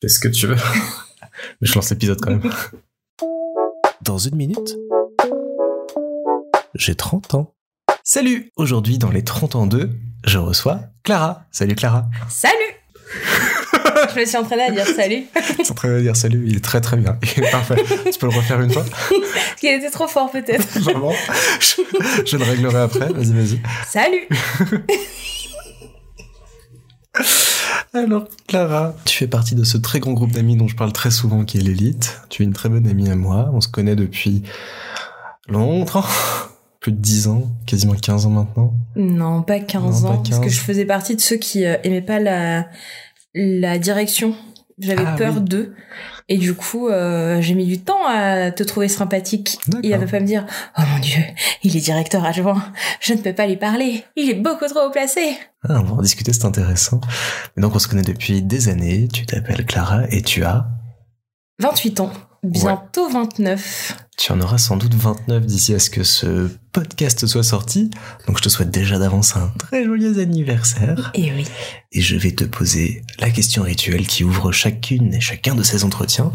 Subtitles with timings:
[0.00, 0.56] Fais ce que tu veux.
[1.60, 2.50] Mais je lance l'épisode quand même.
[4.00, 4.78] Dans une minute,
[6.74, 7.54] j'ai 30 ans.
[8.02, 9.90] Salut Aujourd'hui, dans les 30 ans 2,
[10.24, 11.44] je reçois Clara.
[11.50, 12.06] Salut Clara.
[12.30, 12.56] Salut
[14.14, 15.24] Je me suis entraînée à dire salut.
[15.34, 17.18] Tu es en train de dire salut, il est très très bien.
[17.36, 17.76] Il est parfait.
[18.10, 18.84] Tu peux le refaire une fois?
[18.84, 20.66] Parce qu'il était trop fort peut-être.
[20.80, 21.12] Vraiment?
[21.60, 21.82] Je,
[22.24, 23.12] je le réglerai après.
[23.12, 23.60] Vas-y, vas-y.
[23.86, 24.26] Salut
[27.92, 31.10] Alors, Clara, tu fais partie de ce très grand groupe d'amis dont je parle très
[31.10, 32.20] souvent, qui est l'élite.
[32.28, 33.50] Tu es une très bonne amie à moi.
[33.52, 34.42] On se connaît depuis
[35.48, 36.04] longtemps.
[36.80, 38.72] Plus de 10 ans, quasiment 15 ans maintenant.
[38.96, 40.52] Non, pas 15 Non, pas ans, parce que 15.
[40.54, 42.68] je faisais partie de ceux qui euh, aimaient pas la,
[43.34, 44.34] la direction.
[44.80, 45.42] J'avais Ah, peur oui.
[45.42, 45.74] d'eux.
[46.28, 49.58] Et du coup, euh, j'ai mis du temps à te trouver sympathique.
[49.82, 50.46] Il avait pas me dire
[50.78, 51.22] «Oh mon Dieu,
[51.62, 52.62] il est directeur adjoint.
[53.00, 54.04] Je ne peux pas lui parler.
[54.16, 55.36] Il est beaucoup trop haut placé.
[55.68, 57.00] Ah, on va en discuter, c'est intéressant.
[57.56, 59.08] Mais donc, on se connaît depuis des années.
[59.12, 60.66] Tu t'appelles Clara et tu as...»
[61.60, 62.12] 28 ans.
[62.42, 63.96] Bientôt 29.
[64.16, 67.90] Tu en auras sans doute 29 d'ici à ce que ce podcast soit sorti.
[68.26, 71.10] Donc, je te souhaite déjà d'avance un très joyeux anniversaire.
[71.14, 71.44] Et oui.
[71.92, 75.84] Et je vais te poser la question rituelle qui ouvre chacune et chacun de ces
[75.84, 76.32] entretiens.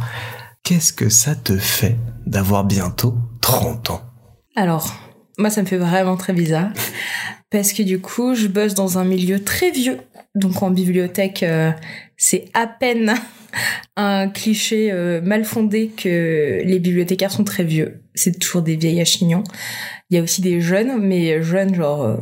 [0.63, 4.02] Qu'est-ce que ça te fait d'avoir bientôt 30 ans?
[4.55, 4.93] Alors,
[5.39, 6.69] moi, ça me fait vraiment très bizarre.
[7.49, 9.97] Parce que du coup, je bosse dans un milieu très vieux.
[10.35, 11.71] Donc en bibliothèque, euh,
[12.17, 13.15] c'est à peine
[13.95, 18.02] un cliché euh, mal fondé que les bibliothécaires sont très vieux.
[18.14, 19.44] C'est toujours des vieilles à chignon.
[20.09, 22.17] Il y a aussi des jeunes, mais jeunes genre euh,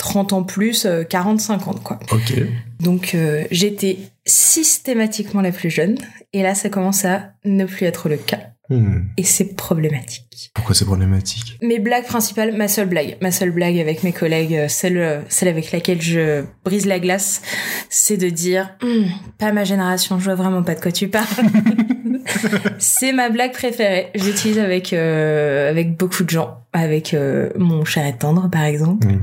[0.00, 1.98] 30 ans plus, euh, 40-50 quoi.
[2.10, 2.34] Ok.
[2.80, 5.96] Donc euh, j'étais systématiquement la plus jeune.
[6.32, 8.40] Et là, ça commence à ne plus être le cas.
[8.70, 9.00] Hmm.
[9.16, 10.50] Et c'est problématique.
[10.54, 11.58] Pourquoi c'est problématique?
[11.60, 15.20] Mes blagues principales, ma seule blague, ma seule blague avec mes collègues, euh, celle, euh,
[15.28, 17.42] celle avec laquelle je brise la glace,
[17.88, 19.06] c'est de dire Hum,
[19.38, 21.26] pas ma génération, je vois vraiment pas de quoi tu parles.
[22.78, 24.08] c'est ma blague préférée.
[24.14, 28.62] Je l'utilise avec euh, avec beaucoup de gens, avec euh, mon cher et tendre par
[28.62, 29.20] exemple, Hmm.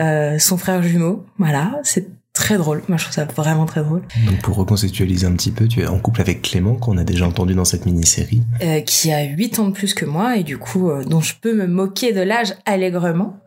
[0.00, 1.24] euh, son frère jumeau.
[1.38, 2.08] Voilà, c'est
[2.42, 2.82] très drôle.
[2.88, 4.02] Moi, je trouve ça vraiment très drôle.
[4.26, 7.24] Donc pour reconceptualiser un petit peu, tu es en couple avec Clément, qu'on a déjà
[7.26, 8.42] entendu dans cette mini-série.
[8.62, 11.34] Euh, qui a 8 ans de plus que moi et du coup euh, dont je
[11.40, 13.38] peux me moquer de l'âge allègrement.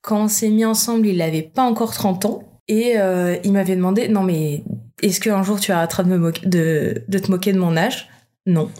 [0.00, 3.76] Quand on s'est mis ensemble, il avait pas encore 30 ans et euh, il m'avait
[3.76, 4.64] demandé non mais
[5.02, 8.08] est-ce qu'un jour tu arrêteras de, me moquer, de, de te moquer de mon âge?
[8.46, 8.70] Non,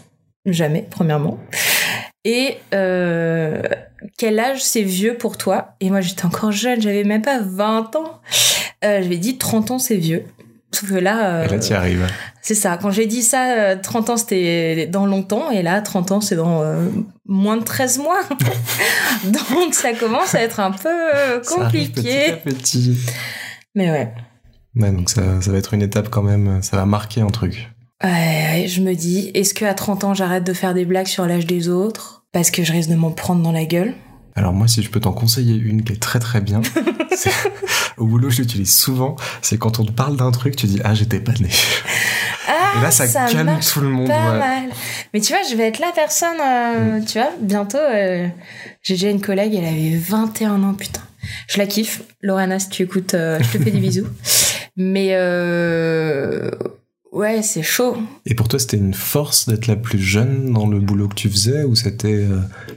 [0.47, 1.39] jamais premièrement.
[2.23, 5.75] Et quel âge c'est vieux pour toi?
[5.81, 8.21] Et moi j'étais encore jeune, j'avais même pas 20 ans.
[8.83, 10.23] Euh, je lui ai dit 30 ans c'est vieux.
[10.71, 12.05] Sauf que là, euh, Et là, tu y arrives.
[12.41, 12.77] c'est ça.
[12.77, 15.49] Quand j'ai dit ça, euh, 30 ans, c'était dans longtemps.
[15.51, 16.87] Et là, 30 ans, c'est dans euh,
[17.25, 18.19] moins de 13 mois.
[19.23, 22.31] Donc, ça commence à être un peu euh, Ça petit compliqué.
[22.31, 22.97] à petit.
[23.73, 24.13] Mais ouais.
[24.75, 27.69] Ouais, donc ça, ça va être une étape quand même, ça va marquer un truc.
[28.03, 31.45] Ouais, je me dis, est-ce qu'à 30 ans, j'arrête de faire des blagues sur l'âge
[31.45, 32.25] des autres?
[32.33, 33.93] Parce que je risque de m'en prendre dans la gueule.
[34.37, 36.61] Alors moi, si je peux t'en conseiller une qui est très très bien,
[37.97, 40.93] au boulot, je l'utilise souvent, c'est quand on te parle d'un truc, tu dis «Ah,
[40.93, 41.47] j'étais pas né
[42.49, 44.07] Ah, Et là, ça, calme marche tout le monde.
[44.07, 44.39] pas ouais.
[44.39, 44.63] mal.
[45.13, 48.27] Mais tu vois, je vais être la personne, euh, tu vois, bientôt, euh,
[48.81, 51.01] j'ai déjà une collègue, elle avait 21 ans, putain.
[51.47, 52.01] Je la kiffe.
[52.21, 54.07] Lorena, si tu écoutes, euh, je te fais des bisous.
[54.75, 56.51] Mais euh,
[57.13, 57.95] ouais, c'est chaud.
[58.25, 61.29] Et pour toi, c'était une force d'être la plus jeune dans le boulot que tu
[61.29, 62.25] faisais ou c'était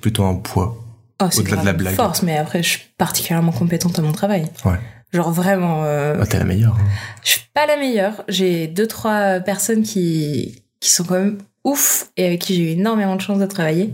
[0.01, 0.79] plutôt un poids?
[1.23, 1.95] Oh, c'est Au-delà de la blague.
[1.95, 4.47] force, mais après, je suis particulièrement compétente à mon travail.
[4.65, 4.77] Ouais.
[5.13, 6.75] Genre vraiment, euh, Ah, T'es la meilleure.
[6.79, 6.85] hein.
[7.25, 8.25] je suis pas la meilleure.
[8.29, 12.69] J'ai deux, trois personnes qui, qui sont quand même ouf et avec qui j'ai eu
[12.69, 13.93] énormément de chance de travailler.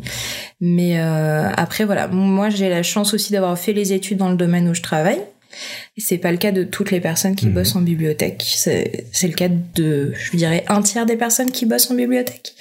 [0.60, 4.36] Mais euh, après, voilà, moi j'ai la chance aussi d'avoir fait les études dans le
[4.36, 5.20] domaine où je travaille.
[5.96, 7.54] Et c'est pas le cas de toutes les personnes qui Mhm.
[7.54, 8.44] bossent en bibliothèque.
[8.56, 12.54] C'est c'est le cas de, je dirais, un tiers des personnes qui bossent en bibliothèque.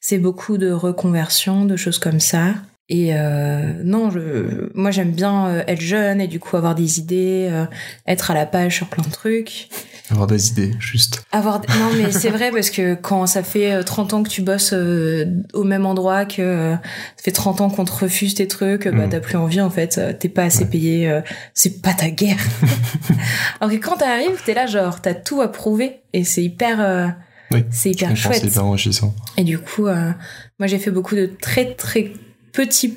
[0.00, 2.54] C'est beaucoup de reconversions, de choses comme ça.
[2.90, 6.98] Et euh, non, je, moi j'aime bien euh, être jeune et du coup avoir des
[6.98, 7.66] idées, euh,
[8.06, 9.68] être à la page sur plein de trucs.
[10.10, 11.22] Avoir des idées, juste.
[11.32, 14.40] Avoir non mais c'est vrai parce que quand ça fait euh, 30 ans que tu
[14.40, 18.48] bosses euh, au même endroit que euh, ça fait 30 ans qu'on te refuse tes
[18.48, 19.10] trucs bah Mm.
[19.10, 20.70] t'as plus envie en fait euh, t'es pas assez Ouais.
[20.70, 21.20] payé euh,
[21.52, 22.38] c'est pas ta guerre
[23.60, 27.06] alors que quand t'arrives t'es là genre t'as tout à prouver et c'est hyper euh,
[27.52, 29.14] Oui, c'est hyper chouette c'est hyper enrichissant.
[29.36, 30.10] et du coup euh,
[30.58, 32.12] moi j'ai fait beaucoup de très très
[32.52, 32.96] petits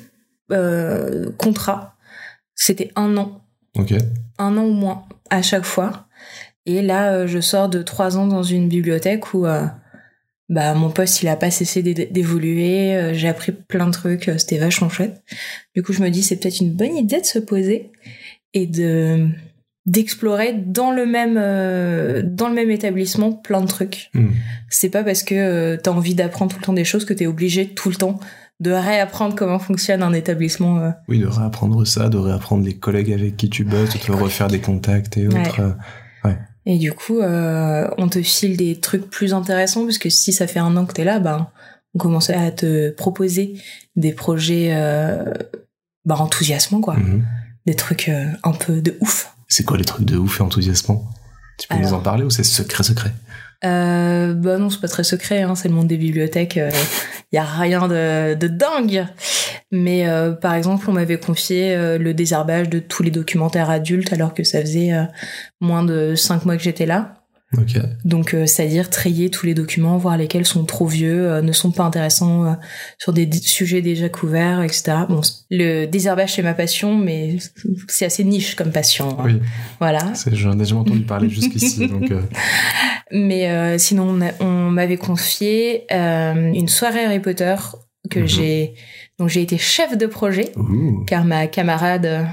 [0.50, 1.96] euh, contrats
[2.54, 3.40] c'était un an
[4.38, 6.06] un an ou moins à chaque fois.
[6.66, 9.64] Et là, euh, je sors de trois ans dans une bibliothèque où euh,
[10.48, 12.94] bah, mon poste, il a pas cessé d'é- d'évoluer.
[12.94, 14.30] euh, J'ai appris plein de trucs.
[14.36, 15.22] C'était vachement chouette.
[15.74, 17.90] Du coup, je me dis, c'est peut-être une bonne idée de se poser
[18.52, 19.28] et de
[19.84, 24.10] d'explorer dans le même euh, dans le même établissement plein de trucs.
[24.14, 24.28] Hmm.
[24.68, 27.26] C'est pas parce que euh, t'as envie d'apprendre tout le temps des choses que t'es
[27.26, 28.20] obligé tout le temps
[28.62, 30.78] de réapprendre comment fonctionne un établissement.
[30.78, 30.90] euh.
[31.08, 34.46] Oui, de réapprendre ça, de réapprendre les collègues avec qui tu bosses, de te refaire
[34.46, 35.60] des contacts et autres.
[36.24, 36.32] euh,
[36.64, 40.46] Et du coup, euh, on te file des trucs plus intéressants parce que si ça
[40.46, 41.48] fait un an que t'es là, ben
[41.94, 43.54] on commence à te proposer
[43.96, 45.24] des projets euh,
[46.04, 47.24] ben, enthousiasmants quoi, mhm.
[47.66, 49.34] des trucs un peu de ouf.
[49.48, 51.04] C'est quoi les trucs de ouf et enthousiasmants?
[51.58, 53.12] Tu peux nous en parler ou c'est secret secret?
[53.64, 56.58] Euh, bah non, c'est pas très secret, hein, c'est le monde des bibliothèques.
[57.32, 59.06] Il y a rien de, de dingue.
[59.72, 64.12] Mais euh, par exemple, on m'avait confié euh, le désherbage de tous les documentaires adultes
[64.12, 65.04] alors que ça faisait euh,
[65.60, 67.21] moins de cinq mois que j'étais là.
[67.58, 67.78] Ok.
[68.04, 71.70] Donc, euh, c'est-à-dire trier tous les documents, voir lesquels sont trop vieux, euh, ne sont
[71.70, 72.52] pas intéressants euh,
[72.98, 74.92] sur des sujets déjà couverts, etc.
[75.08, 75.20] Bon,
[75.50, 77.36] le désherbage, c'est ma passion, mais
[77.88, 79.10] c'est assez niche comme passion.
[79.20, 79.24] hein.
[79.26, 79.40] Oui,
[79.80, 80.12] Voilà.
[80.32, 82.22] j'en ai jamais entendu parler jusqu'ici, donc euh,
[83.10, 87.54] Mais euh, sinon, on, on m'avait confié euh, une soirée Harry Potter
[88.10, 88.26] que Mhm.
[88.26, 88.74] j'ai
[89.18, 90.50] donc j'ai été chef de projet
[91.06, 92.26] car ma camarade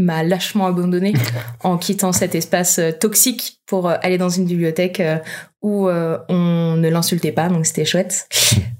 [0.00, 1.12] m'a lâchement abandonné
[1.62, 5.16] en quittant cet espace euh, toxique pour euh, aller dans une bibliothèque euh,
[5.62, 8.28] où on ne l'insultait pas, donc c'était chouette.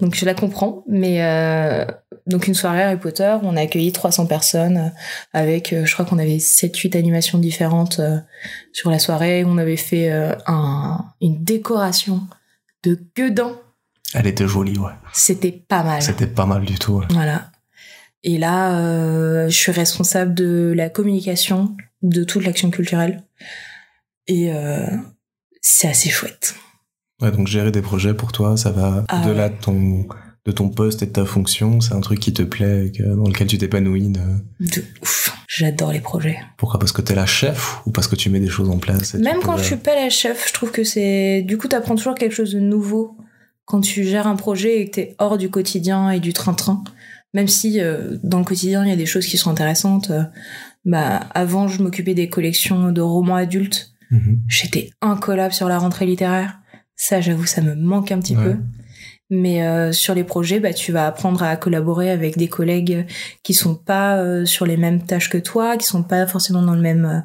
[0.01, 1.85] Donc je la comprends, mais euh,
[2.27, 4.91] donc une soirée Harry Potter, on a accueilli 300 personnes
[5.35, 8.01] avec, je crois qu'on avait 7-8 animations différentes
[8.73, 9.45] sur la soirée.
[9.45, 10.11] On avait fait
[10.47, 12.23] un, une décoration
[12.83, 13.61] de gueudin.
[14.15, 14.93] Elle était jolie, ouais.
[15.13, 16.01] C'était pas mal.
[16.01, 16.95] C'était pas mal du tout.
[16.95, 17.07] ouais.
[17.11, 17.50] Voilà.
[18.23, 23.23] Et là, euh, je suis responsable de la communication de toute l'action culturelle.
[24.27, 24.87] Et euh,
[25.63, 26.55] c'est assez chouette.
[27.23, 29.51] Ouais, donc gérer des projets pour toi, ça va Ah au-delà ouais.
[29.51, 30.07] de ton
[30.47, 33.47] de ton poste et de ta fonction, c'est un truc qui te plaît, dans lequel
[33.47, 34.09] tu t'épanouis.
[34.09, 34.21] de-
[34.61, 35.37] De ouf.
[35.47, 36.39] J'adore les projets.
[36.57, 36.81] Pourquoi?
[36.81, 39.35] Parce que t'es la chef ou parce que tu mets des choses en place Même
[39.41, 41.43] peux- quand je suis pas la chef, je trouve que c'est.
[41.43, 43.19] Du coup, t'apprends toujours quelque chose de nouveau
[43.67, 46.83] quand tu gères un projet et que t'es hors du quotidien et du train-train.
[47.35, 50.11] Même si euh, dans le quotidien, il y a des choses qui sont intéressantes.
[50.11, 50.25] euh,
[50.85, 53.93] bah, avant, je m'occupais des collections de romans adultes.
[54.11, 54.41] Mhm.
[54.49, 56.59] J'étais incollable sur la rentrée littéraire.
[56.97, 58.44] Ça, j'avoue, ça me manque un petit Ouais.
[58.44, 58.56] peu.
[59.32, 63.06] Mais euh, sur les projets, bah, tu vas apprendre à collaborer avec des collègues
[63.44, 66.75] qui sont pas euh, sur les mêmes tâches que toi, qui sont pas forcément dans
[66.75, 67.21] le même euh,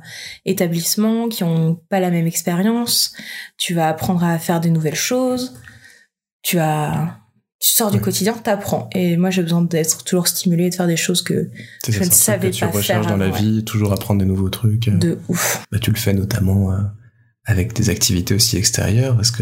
[0.45, 3.15] établissement, qui ont pas la même expérience.
[3.57, 5.57] Tu vas apprendre à faire des nouvelles choses.
[6.43, 7.17] Tu vas,
[7.65, 8.03] tu sors du Ouais.
[8.03, 8.89] quotidien, t'apprends.
[8.93, 11.49] Et moi, j'ai besoin d'être toujours stimulée et de faire des choses que
[11.87, 14.25] Je ça, ne savais que tu pas recherches faire dans la vie, toujours apprendre des
[14.27, 14.87] nouveaux trucs.
[14.87, 14.97] euh.
[14.97, 15.65] de ouf.
[15.71, 16.77] Bah, tu le fais notamment euh,
[17.45, 19.41] avec des activités aussi extérieures, parce que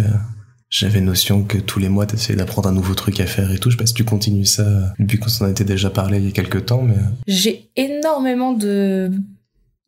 [0.69, 3.69] j'avais notion que tous les mois, t'essayais d'apprendre un nouveau truc à faire et tout.
[3.69, 4.65] Je sais pas si tu continues ça
[4.99, 6.95] depuis qu'on s'en était déjà parlé il y a quelques temps, mais...
[6.95, 9.11] euh, J'ai énormément de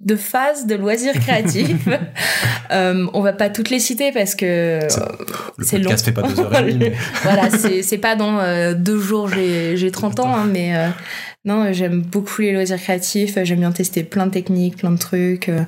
[0.02, 1.88] de phases de loisirs créatifs.
[2.72, 5.06] euh, on va pas toutes les citer parce que C'est- euh,
[5.58, 6.14] Le podcast long.
[6.14, 6.94] fait pas deux heures et demie, mais...
[7.24, 10.90] voilà, c'est pas dans euh, deux jours j'ai j'ai 30 ans, hein, mais euh,
[11.46, 13.38] non, j'aime beaucoup les loisirs créatifs.
[13.44, 15.48] J'aime bien tester plein de techniques, plein de trucs.
[15.50, 15.62] euh,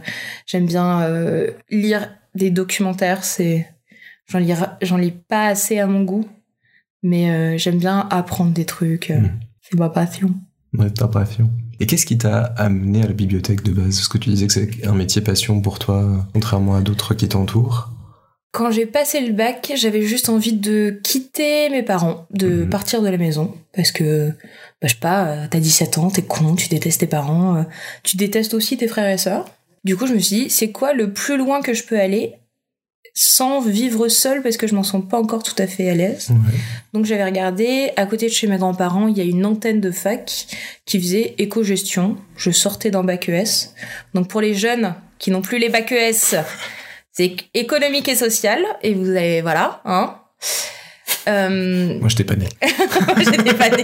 [0.45, 3.23] j'aime bien euh, lire des documentaires.
[3.23, 3.65] C'est
[4.29, 6.27] j'en lis j'en lis pas assez à mon goût,
[7.01, 9.09] mais euh, j'aime bien apprendre des trucs.
[9.11, 9.21] euh.
[9.61, 10.31] C'est ma passion.
[10.77, 11.49] Ouais, ta passion.
[11.79, 13.95] Et qu'est-ce qui t'a amené à la bibliothèque de base?
[13.97, 17.27] Parce que tu disais que c'est un métier passion pour toi, contrairement à d'autres qui
[17.27, 17.89] t'entourent.
[18.51, 22.69] Quand j'ai passé le bac, j'avais juste envie de quitter mes parents, de Mhm.
[22.69, 23.53] partir de la maison.
[23.75, 24.29] Parce que,
[24.81, 27.63] bah, je sais pas, euh, t'as 17 ans, t'es con, tu détestes tes parents, euh,
[28.03, 29.45] tu détestes aussi tes frères et sœurs.
[29.83, 32.33] Du coup, je me suis dit, c'est quoi le plus loin que je peux aller
[33.19, 36.27] sans vivre seule parce que je m'en sens pas encore tout à fait à l'aise.
[36.29, 36.59] Ouais.
[36.93, 39.89] Donc j'avais regardé, à côté de chez mes grands-parents, il y a une antenne de
[39.89, 40.45] fac
[40.85, 42.15] qui faisait éco-gestion.
[42.35, 43.73] Je sortais d'un bac ES.
[44.13, 46.35] Donc pour les jeunes qui n'ont plus les bacs ES,
[47.11, 48.63] c'est économique et social.
[48.83, 50.17] Et vous avez, voilà, hein.
[51.27, 52.47] Euh, Moi, je t'ai pas né.
[53.17, 53.83] J'étais pas née.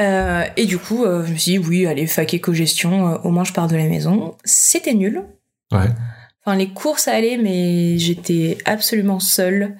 [0.00, 3.30] Euh, et du coup, euh, je me suis dit, oui, allez, fac éco-gestion, euh, au
[3.30, 4.36] moins je pars de la maison.
[4.44, 5.22] C'était nul.
[5.70, 5.86] Ouais.
[6.48, 9.76] Enfin, les cours, ça allait, mais j'étais absolument seule.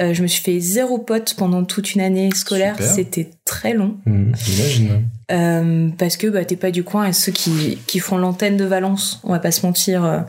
[0.00, 2.76] Euh, je me suis fait zéro pote pendant toute une année scolaire.
[2.80, 3.96] C'était très long.
[4.06, 5.08] J'imagine.
[5.32, 8.64] Euh, parce que bah, t'es pas du coin et ceux qui, qui font l'antenne de
[8.64, 10.20] Valence, on va pas se mentir, euh,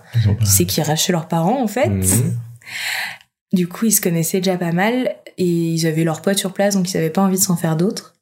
[0.44, 1.90] c'est qui rachent leurs parents en fait.
[1.90, 2.36] Mhm.
[3.54, 6.74] Du coup, ils se connaissaient déjà pas mal et ils avaient leurs potes sur place,
[6.74, 8.16] donc ils avaient pas envie de s'en faire d'autres.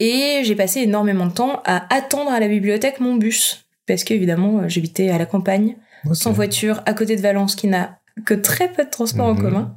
[0.00, 3.66] Et j'ai passé énormément de temps à attendre à la bibliothèque mon bus.
[3.86, 5.76] Parce qu'évidemment, euh, j'habitais à la campagne,
[6.12, 9.40] Sans voiture, à côté de Valence, qui n'a que très peu de transport en Mhm.
[9.42, 9.74] commun.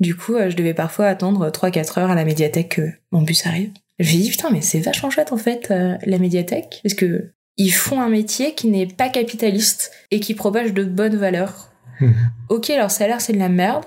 [0.00, 3.44] Du coup, euh, je devais parfois attendre 3-4 heures à la médiathèque que mon bus
[3.46, 3.70] arrive.
[3.98, 6.80] Je me suis dit, putain, mais c'est vachement chouette en fait, euh, la médiathèque.
[6.82, 11.16] Parce que ils font un métier qui n'est pas capitaliste et qui propage de bonnes
[11.16, 11.70] valeurs.
[12.00, 12.10] Hmm.
[12.48, 13.84] Ok, leur salaire c'est de la merde.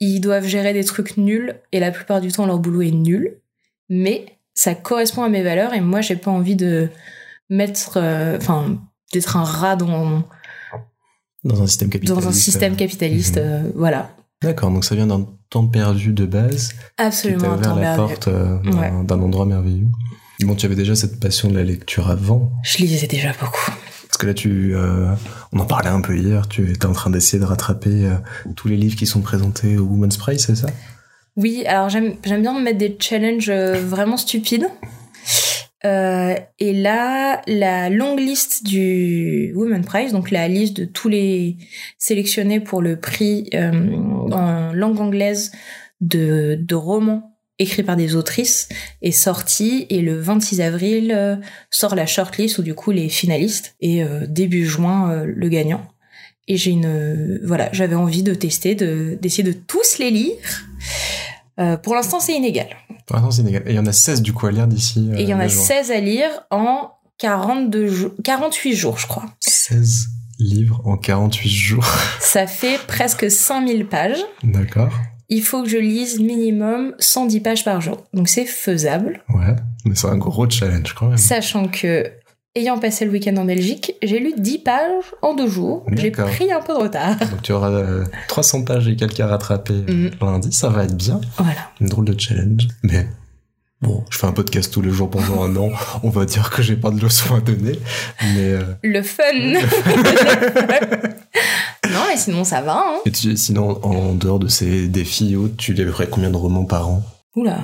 [0.00, 3.38] Ils doivent gérer des trucs nuls et la plupart du temps leur boulot est nul.
[3.88, 6.88] Mais ça correspond à mes valeurs et moi j'ai pas envie de
[7.50, 8.78] mettre, euh, enfin,
[9.12, 10.22] d'être un rat dans,
[11.44, 12.22] Dans un système capitaliste.
[12.22, 13.36] dans un système capitaliste.
[13.36, 13.42] Mhm.
[13.44, 14.10] euh, voilà.
[14.42, 17.76] D'accord, donc ça vient d'un temps perdu de base qui t'a Absolument un ouvert temps
[17.76, 17.98] la perdu.
[18.12, 18.92] porte euh, d'un Ouais.
[19.04, 19.86] d'un endroit merveilleux.
[20.40, 22.50] Bon, tu avais déjà cette passion de la lecture avant.
[22.64, 23.70] Je lisais déjà beaucoup.
[24.08, 25.12] Parce que là, tu, euh,
[25.52, 28.14] on en parlait un peu hier, tu étais en train d'essayer de rattraper euh,
[28.54, 30.66] tous les livres qui sont présentés au Women's Prize, c'est ça?
[31.36, 34.68] Oui, alors j'aime j'aime bien me mettre des challenges euh, vraiment stupides.
[35.84, 41.56] Euh, et là, la longue liste du Women Prize, donc la liste de tous les
[41.98, 43.70] sélectionnés pour le prix euh,
[44.32, 45.52] en langue anglaise
[46.00, 48.68] de, de romans écrits par des autrices,
[49.02, 51.36] est sortie et le 26 avril euh,
[51.70, 55.86] sort la shortlist ou du coup les finalistes et début juin le gagnant.
[56.48, 60.36] Et j'ai une voilà, j'avais envie de tester, de d'essayer de tous les lire.
[61.60, 62.68] Euh, pour l'instant, c'est inégal.
[63.06, 63.62] Pour l'instant, c'est inégal.
[63.66, 65.08] Et il y en a 16 du coup à lire d'ici.
[65.12, 65.62] euh, Et il y en a juin.
[65.62, 69.24] 16 à lire en 42 jours, 48 jours, je crois.
[69.40, 70.06] 16
[70.40, 71.86] livres en 48 jours.
[72.20, 74.18] Ça fait presque 5000 pages.
[74.42, 74.92] D'accord.
[75.28, 78.04] Il faut que je lise minimum 110 pages par jour.
[78.12, 79.22] Donc c'est faisable.
[79.30, 79.54] Ouais.
[79.84, 81.16] Mais c'est un gros challenge quand même.
[81.18, 82.10] Sachant que,
[82.56, 85.84] ayant passé le week-end en Belgique, j'ai lu 10 pages en deux jours.
[85.92, 87.16] J'ai pris un peu de retard.
[87.18, 90.24] Donc tu auras euh, 300 pages et quelques à rattraper euh, Mm.
[90.24, 91.20] lundi, ça va être bien.
[91.38, 91.70] Voilà.
[91.80, 92.68] Une drôle de challenge.
[92.84, 93.06] Mais
[93.82, 95.70] bon, je fais un podcast tous les jours pendant un an.
[96.02, 97.78] On va dire que j'ai pas de leçons à donner.
[98.34, 99.22] Mais euh, Le fun.
[101.90, 102.82] non, mais sinon ça va.
[102.86, 102.98] Hein.
[103.04, 107.02] et tu- sinon, en dehors de ces défis tu livrerais combien de romans par an?
[107.36, 107.58] Oula,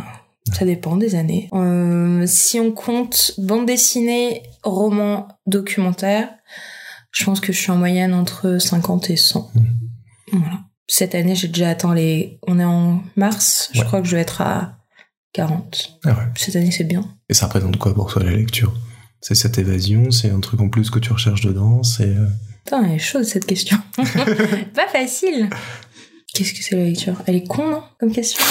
[0.53, 1.49] ça dépend des années.
[1.53, 6.31] Euh, si on compte bande dessinée, roman, documentaire,
[7.13, 9.51] je pense que je suis en moyenne entre 50 et 100.
[9.55, 9.65] Mhm.
[10.33, 10.61] Voilà.
[10.87, 12.39] Cette année, j'ai déjà atteint les...
[12.47, 14.79] On est en mars, je crois que je vais être à
[15.33, 16.01] 40.
[16.05, 16.15] Ah ouais.
[16.37, 17.05] Cette année, c'est bien.
[17.29, 18.75] Et ça représente quoi pour toi la lecture?
[19.21, 22.27] C'est cette évasion C'est un truc en plus que tu recherches dedans C'est euh,
[22.65, 23.79] Putain, elle est chaude cette question.
[23.97, 25.49] Pas facile.
[26.35, 27.21] Qu'est-ce que c'est la lecture?
[27.27, 27.83] Elle est con, non?
[27.99, 28.43] Comme question?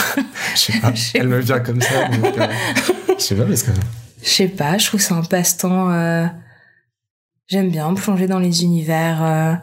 [0.53, 0.93] Je sais pas.
[1.13, 2.07] Elle me vient comme ça.
[2.09, 2.47] donc, euh,
[3.17, 3.71] Je sais pas parce que.
[4.21, 5.91] Je sais pas, je trouve que c'est un passe-temps.
[5.91, 6.25] euh,
[7.47, 9.53] J'aime bien plonger dans les univers euh,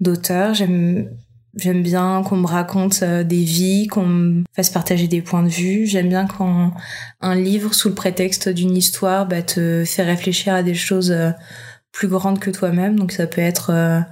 [0.00, 0.54] d'auteurs.
[0.54, 1.08] J'aime
[1.54, 5.86] j'aime bien qu'on me raconte des vies, qu'on me fasse partager des points de vue.
[5.86, 6.72] J'aime bien quand
[7.20, 11.14] un livre, sous le prétexte d'une histoire, bah, te fait réfléchir à des choses
[11.92, 12.98] plus grandes que toi-même.
[12.98, 14.02] Donc ça peut être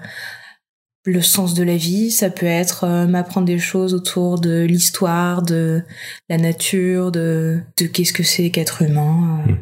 [1.04, 5.42] le sens de la vie, ça peut être euh, m'apprendre des choses autour de l'histoire,
[5.42, 5.82] de
[6.28, 9.40] la nature, de, de qu'est-ce que c'est qu'être humain.
[9.48, 9.52] euh.
[9.52, 9.58] Mm.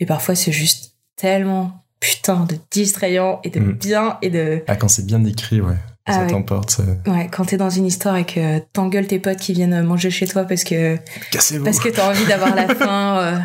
[0.00, 3.72] Et parfois c'est juste tellement putain de distrayant et de Mm.
[3.72, 5.74] bien et de Ah, quand c'est bien écrit, ouais.
[6.08, 6.26] Ah ça ouais.
[6.28, 6.80] t'emporte.
[7.08, 10.28] ouais quand t'es dans une histoire et que t'engueules tes potes qui viennent manger chez
[10.28, 10.96] toi parce que
[11.32, 13.36] Cassez-vous parce que t'as envie d'avoir la faim euh,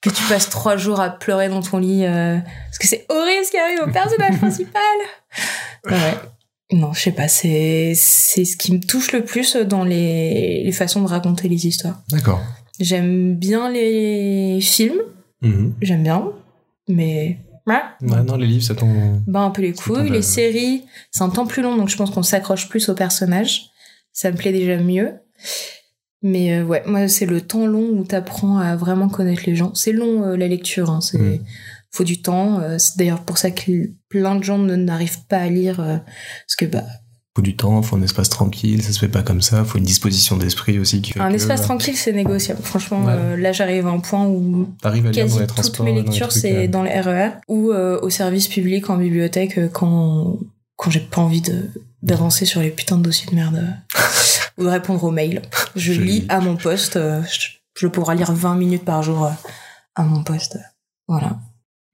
[0.00, 3.50] que tu passes trois jours à pleurer dans ton lit parce que c'est horrible ce
[3.50, 4.80] qui arrive au personnage principal
[5.90, 6.14] ouais
[6.72, 10.72] non je sais pas c'est c'est ce qui me touche le plus dans les, les
[10.72, 12.40] façons de raconter les histoires D'accord.
[12.80, 15.00] j'aime bien les films
[15.42, 15.74] Mhm.
[15.82, 16.32] j'aime bien
[16.88, 19.20] mais ouais, non, les livres, ça tombe.
[19.26, 20.08] bat un peu les couilles.
[20.08, 23.66] Les séries, c'est un temps plus long, donc je pense qu'on s'accroche plus aux personnages.
[24.12, 25.12] Ça me plaît déjà mieux.
[26.22, 29.74] Mais euh, ouais, moi, c'est le temps long où t'apprends à vraiment connaître les gens.
[29.74, 30.88] C'est long, euh, la lecture.
[30.90, 31.44] Hein, c'est Mm.
[31.92, 32.60] Faut du temps.
[32.60, 35.80] euh, c'est d'ailleurs pour ça que plein de gens n'arrivent pas à lire.
[35.80, 35.96] euh,
[36.46, 36.84] parce que bah,
[37.36, 39.84] Faut du temps, faut un espace tranquille, ça se fait pas comme ça, faut une
[39.84, 42.60] disposition d'esprit aussi qui fait un que, espace tranquille, c'est négociable.
[42.62, 43.12] Franchement, Ouais.
[43.16, 45.92] euh, là, j'arrive à un point où T'arrives à lire dans quasi les toutes mes
[45.94, 50.36] les lectures, c'est dans le RER ou euh, au service public en bibliothèque quand,
[50.76, 53.74] quand j'ai pas envie de d'avancer sur les putains de dossiers de merde
[54.56, 55.42] ou de répondre aux mails.
[55.74, 56.26] Je, Je lis lis.
[56.28, 56.94] à mon poste.
[56.96, 59.30] euh, je, je pourrais lire 20 minutes par jour euh,
[59.96, 60.58] à mon poste.
[61.08, 61.38] Voilà.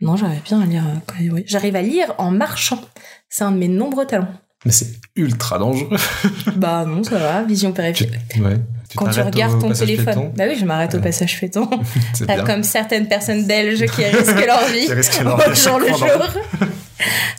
[0.05, 0.85] Non, j'arrive bien à lire.
[0.87, 1.45] euh, oui.
[1.47, 2.81] J'arrive à lire en marchant.
[3.29, 4.29] C'est un de mes nombreux talents.
[4.65, 5.97] Mais c'est ultra dangereux.
[6.57, 7.43] bah non, ça va.
[7.43, 8.19] Vision périphérique.
[8.41, 8.57] ouais.
[8.89, 10.31] Tu Quand tu regardes ton téléphone.
[10.37, 11.39] Bah oui, je m'arrête au passage
[12.27, 12.45] Pas bien.
[12.45, 14.87] comme certaines personnes belges qui risquent leur vie.
[14.87, 16.29] Qui risquent leur vie jour le jour.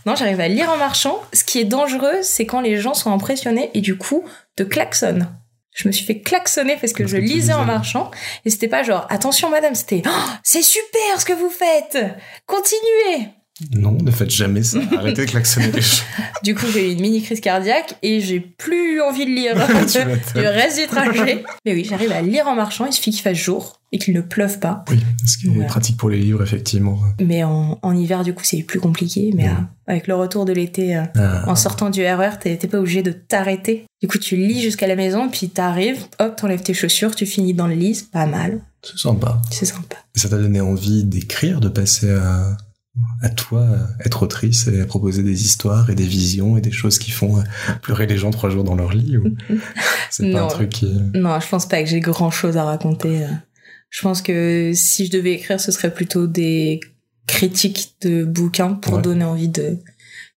[0.05, 1.19] non, j'arrive à lire en marchant.
[1.34, 4.24] Ce qui est dangereux, c'est quand les gens sont impressionnés et du coup
[4.55, 5.29] te klaxonnent.
[5.75, 8.10] Je me suis fait klaxonner parce que Parce je que lisais en marchant
[8.46, 11.98] et c'était pas genre attention madame, c'était Oh, c'est super ce que vous faites,
[12.48, 13.27] continuez.
[13.74, 14.80] Non, ne faites jamais ça.
[14.98, 16.04] Arrêtez de klaxonner les gens.
[16.44, 19.56] Du coup, j'ai eu une mini crise cardiaque et j'ai plus envie de lire
[20.36, 21.44] le reste du trajet.
[21.66, 22.86] Mais oui, j'arrive à lire en marchant.
[22.86, 24.84] Il suffit qu'il fasse jour et qu'il ne pleuve pas.
[24.90, 25.68] Oui, ce qui est Voilà.
[25.68, 27.00] pratique pour les livres, effectivement.
[27.22, 29.32] Mais en, en hiver, du coup, c'est plus compliqué.
[29.34, 29.50] Mais Ouais.
[29.52, 29.54] euh,
[29.88, 33.04] avec le retour de l'été, euh, Ah, en sortant du RER, t'es t'es pas obligé
[33.04, 33.86] de t'arrêter.
[34.02, 37.54] Du coup, tu lis jusqu'à la maison, puis t'arrives, hop, t'enlèves tes chaussures, tu finis
[37.54, 38.60] dans le lit, c'est pas mal.
[38.84, 39.42] c'est sympa.
[39.50, 39.96] C'est sympa.
[40.14, 42.58] Et ça t'a donné envie d'écrire, de passer à,
[43.22, 43.62] à toi,
[44.00, 47.38] à être autrice et proposer des histoires et des visions et des choses qui font
[47.40, 47.42] euh,
[47.82, 49.36] pleurer les gens trois jours dans leur lit ou
[50.10, 50.86] c'est pas un truc qui...
[51.14, 53.24] Non, je pense pas que j'ai grand chose à raconter.
[53.24, 53.30] euh.
[53.90, 56.80] Je pense que si je devais écrire, ce serait plutôt des
[57.28, 59.02] critiques de bouquins pour Ouais.
[59.02, 59.78] donner envie de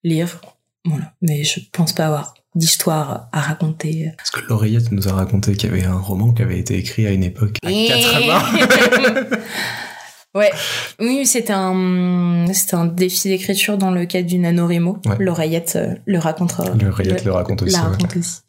[0.04, 0.40] lire.
[0.86, 1.14] Voilà.
[1.22, 4.12] Mais je pense pas avoir d'histoire à raconter.
[4.18, 7.06] Parce que l'oreillette nous a raconté qu'il y avait un roman qui avait été écrit
[7.08, 9.38] à une époque à quatre mains.
[10.36, 10.52] ouais.
[11.00, 15.00] Oui, c'était un, c'était un défi d'écriture dans le cadre du NaNoWriMo.
[15.06, 15.16] Ouais.
[15.20, 16.56] L'oreillette euh, le raconte.
[16.60, 17.74] euh, L'oreillette le raconte aussi.
[17.74, 17.88] la ouais.
[17.90, 18.42] raconte aussi.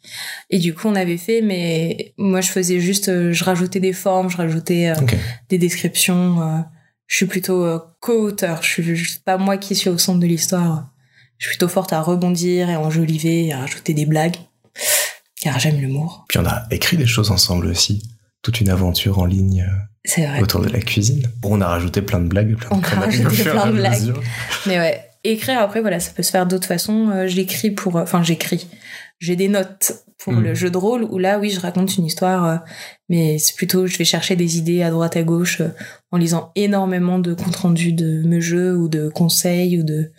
[0.49, 3.93] Et du coup, on avait fait, mais moi, je faisais juste, euh, je rajoutais des
[3.93, 4.93] formes, je rajoutais
[5.49, 6.63] des descriptions.
[7.07, 7.65] je suis plutôt
[7.99, 8.61] co-auteur.
[8.61, 10.89] Je suis juste pas moi qui suis au centre de l'histoire.
[11.37, 14.37] Je suis plutôt forte à rebondir et à enjoliver, et à rajouter des blagues.
[15.39, 16.25] Car j'aime l'humour.
[16.29, 18.01] Puis on a écrit des choses ensemble aussi.
[18.41, 19.65] Toute une aventure en ligne
[20.05, 20.41] C'est vrai.
[20.41, 21.23] autour de la cuisine.
[21.41, 23.71] Bon, on a rajouté plein de blagues, plein On de a conneries rajouté plein de
[23.73, 24.13] blagues.
[24.65, 27.09] Mais ouais, écrire après, voilà, ça peut se faire d'autres façons.
[27.09, 28.67] Euh, j'écris pour, euh, enfin, j'écris.
[29.19, 30.43] J'ai des notes pour Mm.
[30.43, 32.57] le jeu de rôle où là, oui, je raconte une histoire, euh,
[33.07, 35.69] mais c'est plutôt, je vais chercher des idées à droite à gauche euh,
[36.11, 40.11] en lisant énormément de comptes rendus de mes jeux ou de conseils ou de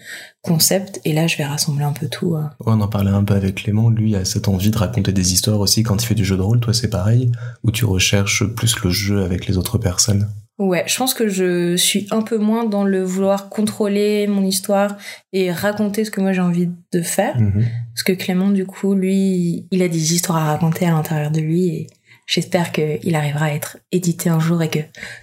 [0.42, 1.00] concepts.
[1.04, 2.34] Et là, je vais rassembler un peu tout.
[2.36, 2.42] euh.
[2.60, 3.90] Ouais, on en parlait un peu avec Clément.
[3.90, 6.42] Lui a cette envie de raconter des histoires aussi quand il fait du jeu de
[6.42, 6.60] rôle.
[6.60, 7.32] Toi, c'est pareil?
[7.64, 10.28] Où tu recherches plus le jeu avec les autres personnes?
[10.58, 14.96] Ouais, je pense que je suis un peu moins dans le vouloir contrôler mon histoire
[15.32, 17.38] et raconter ce que moi j'ai envie de faire.
[17.38, 17.64] Mhm.
[17.94, 21.40] Parce que Clément, du coup, lui, il a des histoires à raconter à l'intérieur de
[21.40, 21.86] lui et
[22.26, 24.80] j'espère qu'il arrivera à être édité un jour et que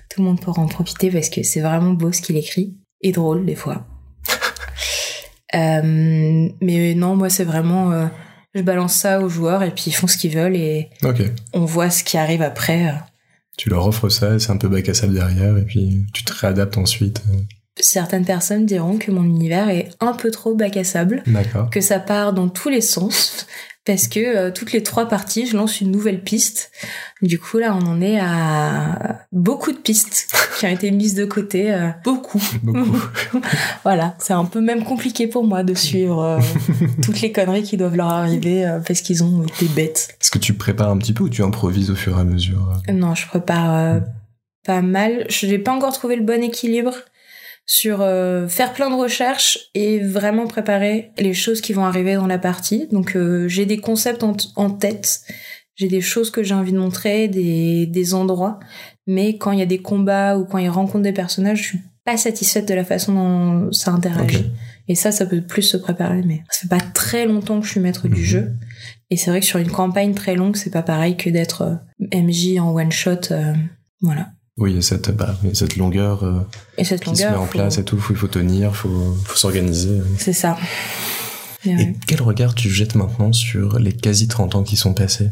[0.10, 3.12] tout le monde pourra en profiter parce que c'est vraiment beau ce qu'il écrit et
[3.12, 3.86] drôle des fois.
[5.54, 8.08] Euh, mais non, moi, c'est vraiment, euh,
[8.56, 10.90] je balance ça aux joueurs et puis ils font ce qu'ils veulent et
[11.54, 12.94] on voit ce qui arrive après.
[13.58, 16.34] Tu leur offres ça, c'est un peu bac à sable derrière, et puis tu te
[16.34, 17.22] réadaptes ensuite.
[17.80, 21.24] Certaines personnes diront que mon univers est un peu trop bac à sable.
[21.28, 21.70] D'accord.
[21.70, 23.48] que ça part dans tous les sens
[23.86, 26.72] parce que euh, toutes les trois parties, je lance une nouvelle piste.
[27.22, 30.28] Du coup, là, on en est à beaucoup de pistes
[30.60, 31.72] qui ont été mises de côté.
[31.74, 32.42] euh, beaucoup.
[32.64, 33.02] Beaucoup.
[33.84, 36.40] Voilà, c'est un peu même compliqué pour moi de suivre euh,
[37.04, 40.18] toutes les conneries qui doivent leur arriver euh, parce qu'ils ont été bêtes.
[40.20, 42.82] Est-ce que tu prépares un petit peu ou tu improvises au fur et à mesure
[42.92, 44.00] Non, je prépare euh,
[44.66, 45.26] pas mal.
[45.30, 46.94] Je n'ai pas encore trouvé le bon équilibre
[47.66, 52.28] sur euh, faire plein de recherches et vraiment préparer les choses qui vont arriver dans
[52.28, 52.88] la partie.
[52.92, 54.24] Donc euh, j'ai des concepts
[54.56, 55.22] en, tête,
[55.76, 58.60] j'ai des choses que j'ai envie de montrer, des, des endroits,
[59.08, 61.80] mais quand il y a des combats ou quand ils rencontrent des personnages, je suis
[62.04, 64.46] pas satisfaite de la façon dont ça interagit.
[64.88, 67.72] Et ça, ça peut plus se préparer, mais ça fait pas très longtemps que je
[67.72, 68.26] suis maître du Mhm.
[68.28, 68.54] jeu.
[69.10, 71.76] Et c'est vrai que sur une campagne très longue, c'est pas pareil que d'être euh,
[72.14, 73.32] MJ en one shot.
[73.32, 73.54] euh,
[74.02, 74.28] voilà.
[74.58, 76.40] Oui, il y a cette, bah, cette longueur euh,
[76.78, 77.30] Et cette qui longueur.
[77.32, 77.98] se met en faut- place et tout.
[78.10, 80.00] Il faut tenir, il faut, faut s'organiser.
[80.18, 80.58] C'est ça.
[81.66, 81.96] Et ouais.
[82.08, 85.30] quel regard tu jettes maintenant sur les quasi 30 ans qui sont passés?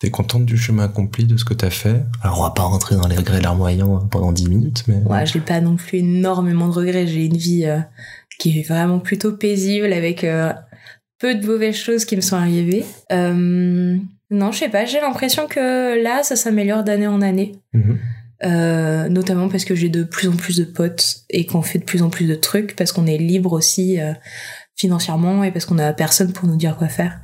[0.00, 2.02] T'es contente du chemin accompli, de ce que t'as fait?
[2.22, 4.96] Alors, on va pas rentrer dans les regrets larmoyants pendant 10 minutes, mais...
[5.06, 7.06] Ouais, j'ai pas non plus énormément de regrets.
[7.06, 7.78] J'ai une vie euh,
[8.40, 10.52] qui est vraiment plutôt paisible avec euh,
[11.20, 12.84] peu de mauvaises choses qui me sont arrivées.
[13.12, 13.96] Euh,
[14.32, 14.84] non, je sais pas.
[14.84, 17.52] J'ai l'impression que là, ça s'améliore d'année en année.
[17.72, 17.98] Mhm.
[18.44, 21.84] Euh, notamment parce que j'ai de plus en plus de potes et qu'on fait de
[21.84, 24.14] plus en plus de trucs parce qu'on est libre aussi euh,
[24.74, 27.20] financièrement et parce qu'on a personne pour nous dire quoi faire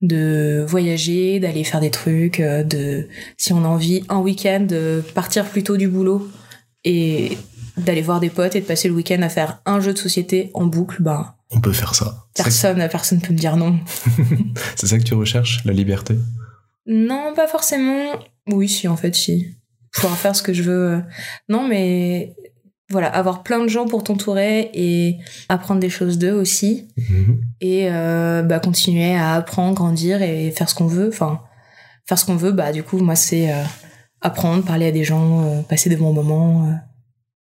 [0.00, 5.02] de voyager d'aller faire des trucs euh, de si on a envie un week-end de
[5.14, 6.28] partir plus tôt du boulot
[6.84, 7.38] et
[7.76, 10.50] d'aller voir des potes et de passer le week-end à faire un jeu de société
[10.54, 12.26] en boucle ben On peut faire ça.
[12.34, 13.78] Personne personne peut me dire non
[14.74, 16.16] c'est ça que tu recherches, la liberté?
[16.88, 18.18] Non, pas forcément.
[18.50, 19.57] Oui, si, en fait, si.
[19.92, 21.02] Pouvoir faire ce que je veux.
[21.48, 22.34] Non, mais
[22.90, 26.88] voilà, avoir plein de gens pour t'entourer et apprendre des choses d'eux aussi.
[26.96, 27.40] Mhm.
[27.60, 31.08] Et euh, bah, continuer à apprendre, grandir et faire ce qu'on veut.
[31.08, 31.40] Enfin,
[32.06, 33.62] faire ce qu'on veut, bah, du coup, moi, c'est euh,
[34.20, 36.66] apprendre, parler à des gens, euh, passer des bons moments.
[36.68, 36.72] euh.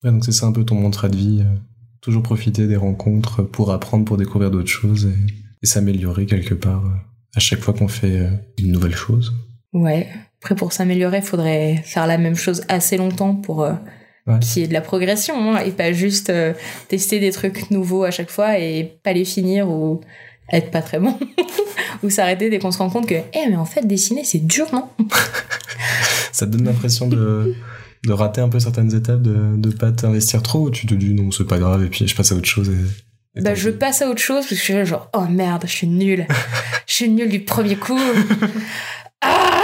[0.04, 1.40] Ouais, donc c'est ça un peu ton mantra de vie.
[1.40, 1.54] euh,
[2.00, 5.14] toujours profiter des rencontres pour apprendre, pour découvrir d'autres choses et,
[5.62, 6.90] et s'améliorer quelque part euh,
[7.34, 9.32] à chaque fois qu'on fait euh, une nouvelle chose.
[9.74, 10.08] Ouais.
[10.40, 13.72] Après, pour s'améliorer, il faudrait faire la même chose assez longtemps pour euh,
[14.26, 14.38] Ouais.
[14.40, 16.54] qui est de la progression, hein, et pas juste euh,
[16.88, 20.00] tester des trucs nouveaux à chaque fois et pas les finir ou
[20.50, 21.18] être pas très bon,
[22.02, 24.66] ou s'arrêter dès qu'on se rend compte que, eh, mais en fait, dessiner, c'est dur,
[24.72, 24.88] non?
[26.32, 27.54] Ça te donne l'impression de,
[28.06, 31.12] de rater un peu certaines étapes, de, de pas t'investir trop, ou tu te dis
[31.12, 33.40] non, c'est pas grave, et puis je passe à autre chose et.
[33.42, 35.86] Bah, je passe à autre chose parce que je suis genre, oh merde, je suis
[35.88, 36.26] nulle.
[36.86, 37.98] je suis nulle du premier coup.
[39.24, 39.62] Ah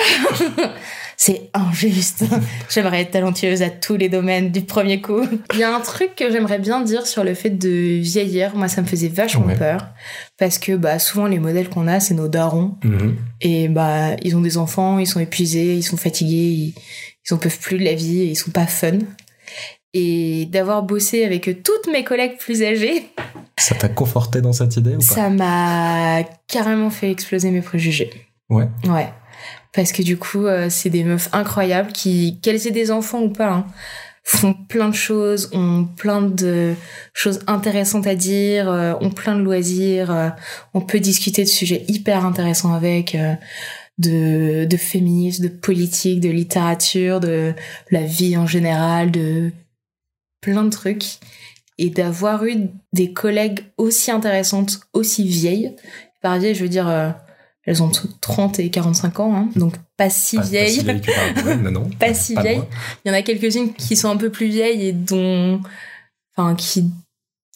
[1.16, 2.24] C'est injuste.
[2.70, 5.20] J'aimerais être talentueuse à tous les domaines du premier coup.
[5.52, 8.56] Il y a un truc que j'aimerais bien dire sur le fait de vieillir.
[8.56, 9.54] Moi, ça me faisait vachement Ouais.
[9.54, 9.88] peur.
[10.38, 12.76] Parce que, bah, souvent, les modèles qu'on a, c'est nos darons.
[12.84, 13.16] Mhm.
[13.42, 16.74] Et, bah, ils ont des enfants, ils sont épuisés, ils sont fatigués, ils,
[17.28, 18.98] ils en peuvent plus de la vie, et ils sont pas fun.
[19.92, 23.08] Et d'avoir bossé avec toutes mes collègues plus âgées,
[23.58, 25.04] Ça t'a conforté dans cette idée ou pas?
[25.04, 28.10] ça m'a carrément fait exploser mes préjugés.
[28.48, 28.68] Ouais.
[28.88, 29.08] Ouais.
[29.72, 33.30] Parce que du coup, euh, c'est des meufs incroyables qui, qu'elles aient des enfants ou
[33.30, 33.66] pas, hein,
[34.24, 36.74] font plein de choses, ont plein de
[37.14, 40.10] choses intéressantes à dire, euh, ont plein de loisirs.
[40.10, 40.28] euh,
[40.74, 43.16] on peut discuter de sujets hyper intéressants avec,
[43.98, 47.54] de, de féminisme, de politique, de littérature, de
[47.90, 49.52] la vie en général, de
[50.40, 51.18] plein de trucs.
[51.78, 55.74] Et d'avoir eu des collègues aussi intéressantes, aussi vieilles.
[56.20, 57.14] Par vieilles, je veux dire,
[57.64, 60.70] elles ont toutes 30 et 45 ans, hein, donc pas si Pas- pas vieilles.
[60.72, 61.90] si vieille que par- ouais, non, non.
[61.98, 62.62] Pas si Pas vieilles.
[63.04, 65.60] Il y en a quelques-unes qui sont un peu plus vieilles et dont,
[66.36, 66.90] enfin, qui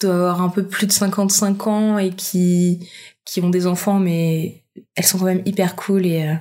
[0.01, 2.88] doivent avoir un peu plus de 55 ans et qui,
[3.25, 4.62] qui ont des enfants, mais
[4.97, 6.35] elles sont quand même hyper cool et, euh,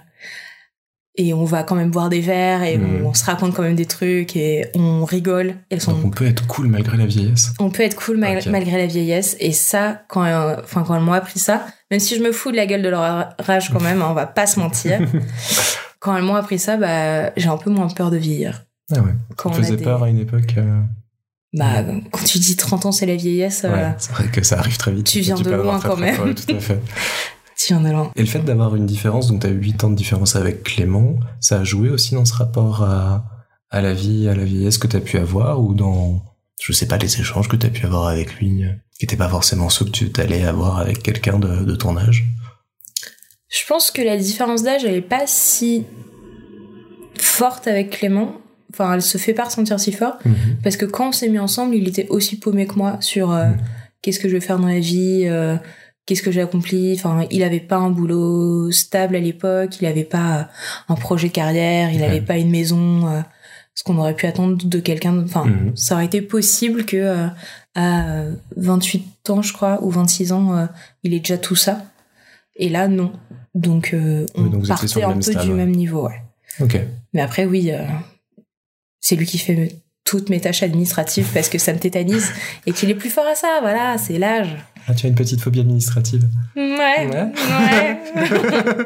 [1.16, 3.76] et on va quand même boire des verres et on, on se raconte quand même
[3.76, 5.56] des trucs et on rigole.
[5.70, 7.54] Elles sont Donc on peut être cool malgré la vieillesse.
[7.60, 11.04] on peut être cool mal- malgré la vieillesse et ça quand euh, enfin quand elles
[11.04, 13.82] m'ont appris ça même si je me fous de la gueule de leur rage quand
[13.82, 15.00] même hein, on va pas se mentir
[16.00, 19.14] quand elles m'ont appris ça bah j'ai un peu moins peur de vieillir Ah ouais.
[19.36, 20.56] quand on faisait des- peur à une époque.
[20.58, 20.80] euh,
[21.54, 24.78] bah quand tu dis 30 ans c'est la vieillesse euh, c'est vrai que ça arrive
[24.78, 25.06] très vite.
[25.06, 26.16] tu viens de loin quand même.
[26.16, 26.80] peur, tout à fait.
[28.16, 31.16] Et le fait d'avoir une différence, donc tu as 8 ans de différence avec Clément,
[31.40, 33.26] ça a joué aussi dans ce rapport à,
[33.70, 36.22] à la vie, à la vieillesse que tu as pu avoir ou dans,
[36.62, 39.18] je sais pas, les échanges que tu as pu avoir avec lui, euh, qui n'étaient
[39.18, 42.26] pas forcément ceux que tu allais avoir avec quelqu'un de, de ton âge?
[43.50, 45.86] je pense que la différence d'âge elle est pas si
[47.18, 48.34] forte avec Clément
[48.72, 50.18] enfin elle se fait pas ressentir si fort
[50.64, 53.46] Parce que quand on s'est mis ensemble, il était aussi paumé que moi sur euh,
[53.50, 53.58] Mhm.
[54.02, 55.56] qu'est-ce que je vais faire dans la vie, euh,
[56.06, 56.94] qu'est-ce que j'ai accompli?
[56.98, 60.44] Enfin, il avait pas un boulot stable à l'époque, il avait pas euh,
[60.90, 62.08] un projet de carrière, il Ouais.
[62.08, 63.22] avait pas une maison, euh,
[63.76, 65.24] ce qu'on aurait pu attendre de quelqu'un.
[65.24, 65.76] Enfin, Mhm.
[65.76, 67.28] ça aurait été possible que euh,
[67.76, 70.66] à euh, 28 ans, je crois, ou 26 ans, euh,
[71.04, 71.84] il ait déjà tout ça.
[72.56, 73.12] Et là, non.
[73.56, 76.22] Donc, on Oui, donc partait un peu du même niveau, ouais.
[76.60, 76.80] Ok.
[77.14, 77.72] Mais après, oui,
[79.00, 82.32] c'est lui qui fait toutes mes tâches administratives parce que ça me tétanise
[82.66, 83.60] et qu'il est plus fort à ça.
[83.62, 84.56] Voilà, c'est l'âge.
[84.88, 86.28] Ah, tu as une petite phobie administrative.
[86.56, 87.08] Ouais.
[87.08, 87.08] Ouais.
[87.10, 87.98] Ouais.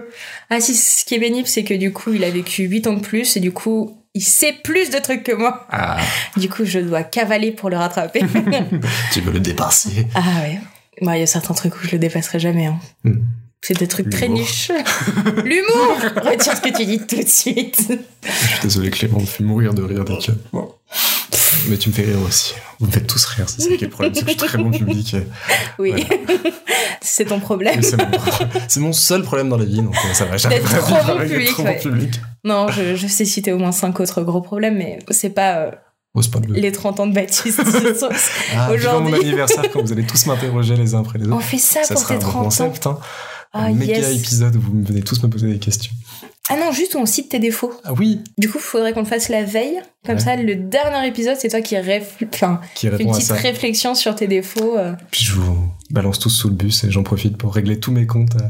[0.49, 2.93] ah si, ce qui est pénible, c'est que du coup, il a vécu 8 ans
[2.93, 5.67] de plus et du coup, il sait plus de trucs que moi.
[5.71, 5.97] Ah,
[6.37, 8.21] Du coup, je dois cavaler pour le rattraper.
[9.13, 10.07] tu veux le dépasser.
[10.15, 10.59] ah ouais.
[11.01, 12.65] Bah, il y a certains trucs où je le dépasserai jamais.
[12.67, 12.79] Hein.
[13.03, 13.19] Hmm.
[13.61, 14.39] C'est des trucs très L'humour.
[14.41, 14.71] niches.
[15.43, 17.91] L'humour Retire ce que tu dis tout de suite.
[18.23, 20.31] Je suis désolé, Clément, on me fait mourir de rire dès que.
[20.53, 20.73] Bon.
[21.69, 22.53] Mais tu me fais rire aussi.
[22.79, 24.47] Vous me faites tous rire, c'est ça qui est le problème, c'est que je suis
[24.47, 25.13] très bon public.
[25.13, 25.27] et-
[25.79, 25.91] Oui.
[25.91, 26.49] Voilà.
[27.01, 27.81] c'est ton problème.
[28.67, 30.37] C'est mon, seul problème dans la vie, donc euh, ça va.
[30.37, 31.79] j'arrive trop bon public, trop bon ouais.
[31.79, 32.21] public.
[32.43, 35.71] Non, je, je sais citer au moins cinq autres gros problèmes, mais c'est pas euh,
[36.31, 37.61] pas le- les 30 ans de Baptiste.
[38.55, 39.27] Ah, vivant mon aujourd'hui.
[39.27, 41.41] anniversaire quand vous allez tous m'interroger les uns après les On autres.
[41.45, 42.43] fait ça, ça pour tes un 30 ans.
[42.43, 42.99] concept, hein.
[43.53, 44.17] Ah, un méga yes.
[44.19, 45.93] épisode où vous me venez tous me poser des questions.
[46.49, 47.73] Ah non, juste où on cite tes défauts.
[47.83, 49.79] Ah oui, Du coup, il faudrait qu'on le fasse la veille.
[50.05, 50.21] Comme Ouais.
[50.21, 54.27] ça, le dernier épisode, c'est toi qui réfl- enfin, qui une petite réflexion sur tes
[54.27, 54.77] défauts.
[54.77, 54.93] euh.
[55.11, 58.05] Puis je vous balance tous sous le bus et j'en profite pour régler tous mes
[58.07, 58.35] comptes.
[58.35, 58.45] euh,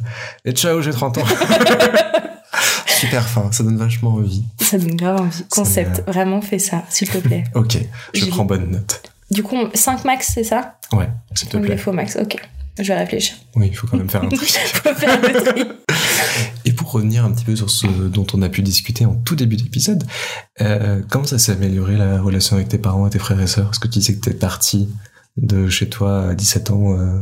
[0.46, 1.24] Et ciao, j'ai 30 ans.
[2.88, 4.44] Super fin, ça donne vachement envie.
[4.60, 5.44] Ça donne grave envie.
[5.50, 7.44] Concept, me- vraiment fais ça, s'il te plaît.
[7.56, 7.78] Ok,
[8.14, 9.02] je prends bonne note.
[9.30, 10.78] Du coup, 5 max, c'est ça?
[10.94, 11.76] Ouais, s'il te plaît.
[11.76, 12.38] défaut max, ok.
[12.80, 13.36] Je vais réfléchir.
[13.56, 14.48] Oui, il faut quand même faire un truc.
[14.50, 15.64] Faut faire le tri.
[16.66, 19.36] Et pour revenir un petit peu sur ce dont on a pu discuter en tout
[19.36, 20.04] début d'épisode,
[20.62, 23.70] euh, comment ça s'est amélioré la relation avec tes parents et tes frères et sœurs?
[23.72, 24.90] Est-ce que tu disais que t'es parti
[25.38, 27.22] de chez toi à 17 ans euh,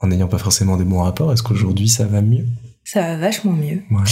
[0.00, 2.46] en n'ayant pas forcément des bons rapports Est-ce qu'aujourd'hui ça va mieux?
[2.84, 3.82] Ça va vachement mieux.
[3.90, 4.04] Ouais.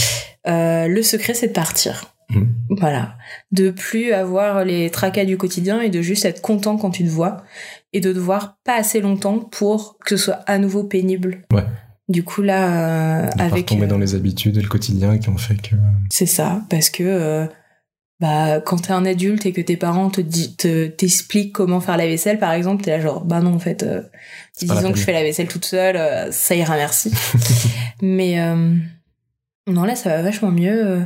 [0.47, 2.13] Euh, le secret, c'est de partir.
[2.29, 2.53] Mhm.
[2.69, 3.15] Voilà.
[3.51, 7.09] De plus avoir les tracas du quotidien et de juste être content quand tu te
[7.09, 7.43] vois
[7.93, 11.43] et de devoir pas assez longtemps pour que ce soit à nouveau pénible.
[11.53, 11.63] Ouais.
[12.07, 13.65] Du coup, là, euh, De avec.
[13.65, 15.75] tomber euh, dans les habitudes et le quotidien qui ont fait que...
[16.11, 17.45] C'est ça, parce que euh,
[18.19, 20.21] bah quand t'es un adulte et que tes parents te
[20.87, 24.03] t'expliquent comment faire la vaisselle par exemple t'es là genre bah non en fait euh,
[24.57, 27.11] disons que je fais la vaisselle toute seule euh, ça ira merci
[28.01, 28.73] mais euh,
[29.67, 31.01] non là ça va vachement mieux euh,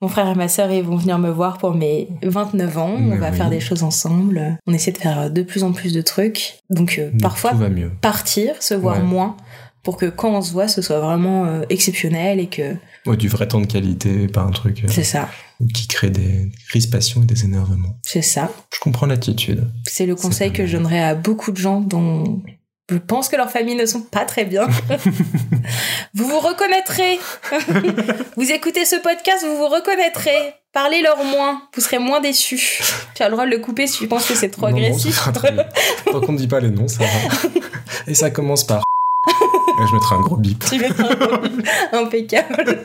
[0.00, 3.16] mon frère et ma sœur ils vont venir me voir pour mes 29 ans on
[3.18, 3.36] va oui.
[3.36, 6.96] faire des choses ensemble on essaie de faire de plus en plus de trucs donc
[6.98, 7.90] euh, parfois Tout va mieux.
[8.00, 9.02] partir se voir Ouais.
[9.04, 9.36] moins
[9.84, 12.74] pour que quand on se voit ce soit vraiment euh, exceptionnel et que
[13.06, 15.28] Ouais, du vrai temps de qualité, pas un truc euh, c'est ça
[15.72, 17.96] qui crée des crispations et des énervements.
[18.02, 19.70] c'est ça Je comprends l'attitude.
[19.86, 22.40] C'est le conseil que je donnerais à beaucoup de gens dont
[22.90, 24.66] je pense que leurs familles ne sont pas très bien.
[26.14, 27.18] vous vous reconnaîtrez.
[28.36, 30.54] vous écoutez ce podcast, vous vous reconnaîtrez.
[30.72, 32.80] Parlez-leur moins, vous serez moins déçus.
[33.14, 34.84] Tu as le droit de le couper si tu penses que c'est trop Non, non,
[34.84, 35.28] agressif.
[35.42, 35.64] bien.
[36.12, 37.48] Tant qu'on ne dit pas les noms, ça va.
[38.06, 38.82] Et ça commence par.
[39.80, 40.64] Et je mettrai un gros bip.
[40.68, 41.08] tu mettras
[41.92, 42.78] un impeccable.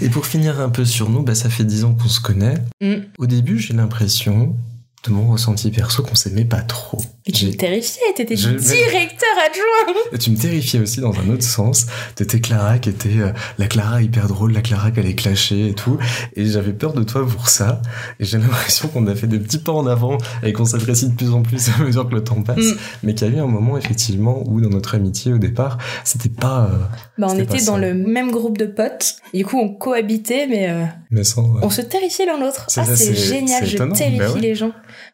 [0.00, 2.54] Et pour finir un peu sur nous, bah, ça fait dix ans qu'on se connaît.
[2.80, 2.94] Mm.
[3.18, 4.56] Au début, j'ai l'impression,
[5.04, 6.98] de mon ressenti perso, qu'on s'aimait pas trop.
[7.26, 10.18] Mais tu me terrifiais, t'étais Je- directeur adjoint.
[10.18, 11.86] Tu me terrifiais aussi dans un autre sens.
[12.14, 15.74] T'étais Clara qui était euh, la Clara hyper drôle, la Clara qui allait clasher et
[15.74, 15.98] tout.
[16.36, 17.82] Et j'avais peur de toi pour ça.
[18.20, 21.14] Et j'ai l'impression qu'on a fait des petits pas en avant et qu'on s'apprécie de
[21.16, 22.58] plus en plus à mesure que le temps passe.
[22.58, 22.76] Mm.
[23.04, 26.28] Mais qu'il y a eu un moment effectivement où dans notre amitié au départ, c'était
[26.28, 26.76] pas, euh,
[27.18, 29.16] Bah, on était dans le même groupe de potes.
[29.34, 31.56] Du coup, on cohabitait, mais euh, mais sans.
[31.56, 32.66] euh, on se terrifiait l'un l'autre.
[32.76, 34.40] Ah, ça, c'est génial, je terrifie bah ouais.
[34.40, 34.72] les gens.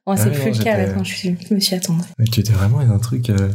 [0.09, 2.09] Bon, c'est plus non, le cas maintenant, je, me suis attendrie.
[2.19, 3.29] mais tu étais vraiment un truc.
[3.29, 3.51] euh,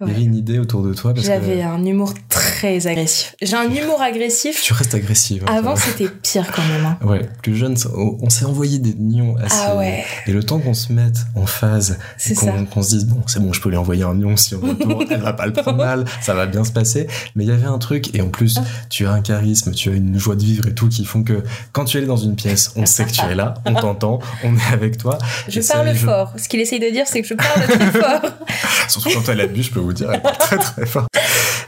[0.00, 3.34] Il y avait une idée autour de toi parce J'avais que un humour très agressif.
[3.42, 4.62] J'ai un humour agressif.
[4.62, 5.44] tu restes agressive.
[5.48, 6.84] hein, Avant, c'était pire quand même.
[6.84, 6.98] hein.
[7.06, 9.56] Ouais, plus jeune, on, s'est envoyé des nions assez.
[9.66, 11.98] Ah ouais, Et le temps qu'on se mette en phase
[12.66, 15.06] qu'on se dise bon c'est bon je peux lui envoyer un nion si on retourne
[15.10, 17.66] elle va pas le prendre mal ça va bien se passer mais il y avait
[17.66, 18.64] un truc et en plus Ah.
[18.90, 21.42] tu as un charisme tu as une joie de vivre et tout qui font que
[21.72, 24.54] quand tu es dans une pièce on sait que tu es là on t'entend on
[24.56, 26.32] est avec toi Je parle je- fort.
[26.36, 28.20] Ce qu'il essaye de dire, c'est que je parle très fort.
[28.88, 31.06] surtout quand elle a bu je peux vous dire elle parle très très fort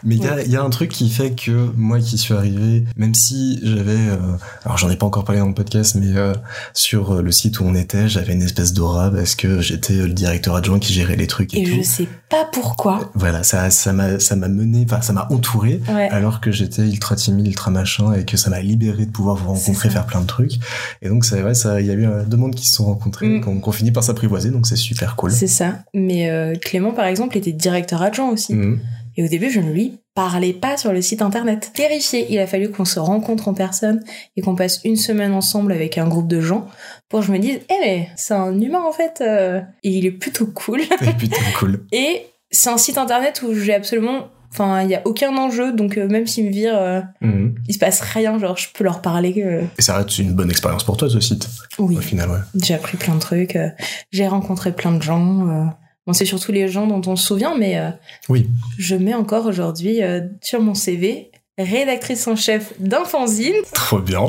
[0.04, 2.34] mais il y a, il y a un truc qui fait que moi qui suis
[2.34, 4.16] arrivé même si j'avais euh,
[4.64, 6.32] alors j'en ai pas encore parlé dans le podcast mais euh,
[6.74, 10.08] sur euh, le site où on était j'avais une espèce d'aura parce que j'étais le
[10.12, 13.10] directeur adjoint qui gérait les trucs et, Et tout je sais pas pourquoi.
[13.14, 16.08] Voilà, ça, ça m'a, ça m'a mené, enfin, ça m'a entouré, Ouais.
[16.10, 19.54] alors que j'étais ultra timide, ultra machin, et que ça m'a libéré de pouvoir vous
[19.54, 20.54] C'est rencontrer, faire plein de trucs.
[21.00, 23.28] Et donc, ouais, ça, il y a eu euh, deux mondes qui se sont rencontrés,
[23.28, 23.40] Mm.
[23.42, 25.30] qu'on, qu'on finit par s'apprivoiser, donc c'est super cool.
[25.30, 25.84] C'est ça.
[25.94, 28.52] Mais euh, Clément, par exemple, était directeur adjoint aussi.
[28.54, 28.80] Mm.
[29.16, 31.70] Et au début, je ne lui parlais pas sur le site internet.
[31.74, 34.02] Terrifié, il a fallu qu'on se rencontre en personne
[34.36, 36.66] et qu'on passe une semaine ensemble avec un groupe de gens
[37.08, 40.06] pour que je me dise, eh mais c'est un humain en fait, euh, et il
[40.06, 40.80] est plutôt cool.
[41.02, 41.84] Et putain, cool.
[41.92, 45.98] Et c'est un site internet où j'ai absolument, enfin, il y a aucun enjeu, donc
[45.98, 47.54] euh, même s'ils me virent, euh, Mm.
[47.68, 49.34] il se passe rien, genre je peux leur parler.
[49.44, 51.48] euh, Et ça reste une bonne expérience pour toi, ce site,
[51.78, 52.38] Oui, au final, ouais.
[52.62, 53.68] j'ai appris plein de trucs, euh,
[54.12, 55.72] j'ai rencontré plein de gens.
[56.06, 57.90] Bon, c'est surtout les gens dont on se souvient, mais euh,
[58.28, 58.48] Oui.
[58.78, 63.54] je mets encore aujourd'hui euh, sur mon CV rédactrice en chef d'un fanzine.
[63.72, 64.24] Trop bien.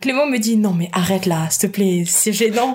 [0.00, 2.74] Clément me dit non mais arrête là, s'il te plaît, c'est gênant.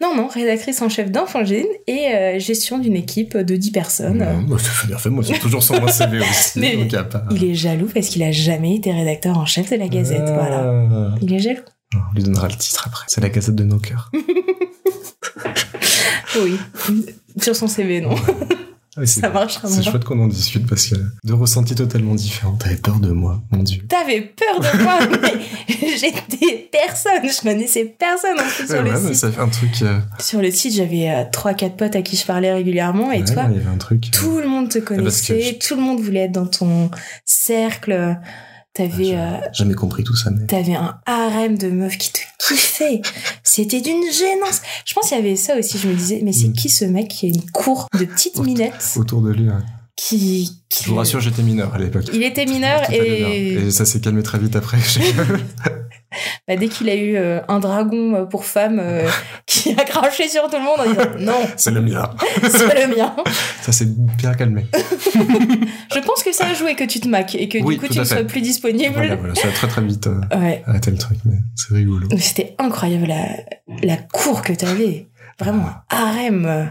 [0.00, 4.18] non non, rédactrice en chef d'un fanzine et euh, gestion d'une équipe de 10 personnes.
[4.24, 4.46] Mm.
[4.48, 7.02] Bah, c'est bien fait, moi, c'est toujours sur mon CV aussi, Mais donc y a
[7.02, 7.24] pas...
[7.32, 10.32] Il est jaloux parce qu'il a jamais été rédacteur en chef de la Gazette, Ah.
[10.34, 11.14] voilà.
[11.22, 11.62] Il est jaloux.
[11.94, 13.04] On lui donnera le titre après.
[13.08, 14.10] C'est la Gazette de nos cœurs.
[16.40, 16.58] Oui.
[17.40, 18.14] Sur son CV, non.
[19.04, 22.52] C'est- Ça marchera C'est chouette qu'on en discute parce que deux ressentis totalement différents.
[22.56, 23.80] T'avais peur de moi, mon dieu.
[23.88, 28.96] T'avais peur de moi, mais j'étais personne, je connaissais personne en plus sur Ouais, le
[28.98, 29.14] site.
[29.14, 29.80] ça fait un truc.
[29.80, 33.20] euh, Sur le site, j'avais euh, trois, quatre potes à qui je parlais régulièrement, et
[33.20, 34.04] ouais, toi, il y avait un truc.
[34.06, 36.90] euh, tout le monde te connaissait, tout le monde voulait être dans ton
[37.24, 38.18] cercle.
[38.74, 40.46] T'avais, j'ai euh, jamais compris tout ça, mais.
[40.46, 43.02] t'avais un harem de meufs qui te kiffaient.
[43.42, 44.62] C'était d'une gênance.
[44.86, 45.76] Je pense qu'il y avait ça aussi.
[45.78, 46.52] Je me disais, mais c'est Mm.
[46.54, 49.54] qui ce mec qui a une cour de petites minettes Autour de lui, ouais.
[49.94, 52.06] qui, qui- Je vous rassure, j'étais mineur à l'époque.
[52.14, 53.52] Il était mineur Tout et.
[53.66, 54.78] Et ça s'est calmé très vite après.
[56.48, 59.08] bah, dès qu'il a eu euh, un dragon euh, pour femme euh,
[59.46, 62.10] qui a craché sur tout le monde en disant non, c'est le mien.
[62.42, 63.14] c'est le mien.
[63.62, 64.66] Ça s'est bien calmé.
[65.94, 67.88] Je pense que ça a joué que tu te maques et que Oui, du coup
[67.92, 68.92] tu ne sois plus disponible.
[68.94, 70.62] Voilà, voilà, ça a très très vite euh, Ouais.
[70.66, 72.08] arrêté le truc, mais c'est rigolo.
[72.18, 73.26] C'était incroyable la,
[73.82, 75.08] la cour que t'avais.
[75.38, 76.70] Vraiment un harem.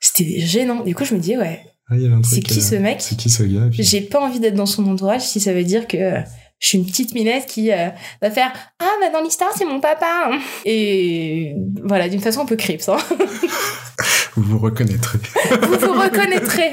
[0.00, 0.82] C'était gênant.
[0.84, 3.68] Du coup, je me disais, ouais, Ah, c'est qui ce mec C'est qui ce gars
[3.70, 6.14] J'ai pas envie d'être dans son entourage si ça veut dire que
[6.64, 7.90] je suis une petite minette qui euh,
[8.22, 8.50] va faire
[8.80, 10.30] Ah, bah dans l'histoire, c'est mon papa.
[10.64, 12.88] Et voilà, d'une façon un peu crips.
[12.88, 12.96] Hein.
[14.36, 15.18] Vous vous reconnaîtrez.
[15.62, 16.72] Vous vous reconnaîtrez.